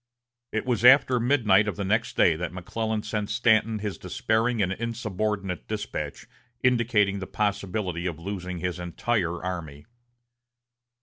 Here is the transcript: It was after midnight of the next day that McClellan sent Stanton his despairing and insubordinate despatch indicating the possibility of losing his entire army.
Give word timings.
It 0.51 0.65
was 0.65 0.83
after 0.83 1.19
midnight 1.19 1.67
of 1.67 1.75
the 1.75 1.83
next 1.85 2.17
day 2.17 2.35
that 2.35 2.51
McClellan 2.51 3.03
sent 3.03 3.29
Stanton 3.29 3.77
his 3.77 3.99
despairing 3.99 4.59
and 4.59 4.73
insubordinate 4.73 5.67
despatch 5.67 6.25
indicating 6.63 7.19
the 7.19 7.27
possibility 7.27 8.07
of 8.07 8.17
losing 8.17 8.57
his 8.57 8.79
entire 8.79 9.43
army. 9.43 9.85